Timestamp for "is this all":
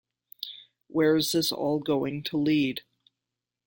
1.15-1.77